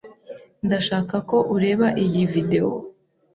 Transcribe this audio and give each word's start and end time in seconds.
Ndashaka 0.65 1.15
ko 1.29 1.37
ureba 1.55 1.87
iyi 2.03 2.23
videwo. 2.33 2.75